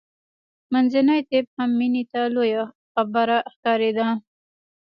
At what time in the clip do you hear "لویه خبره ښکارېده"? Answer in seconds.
2.35-4.07